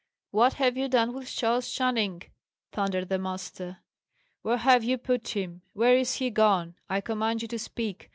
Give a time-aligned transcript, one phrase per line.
[0.31, 2.23] "What have you done with Charles Channing?"
[2.71, 3.81] thundered the master.
[4.41, 5.61] "Where have you put him?
[5.73, 6.73] Where is he gone?
[6.89, 8.09] I command you to speak!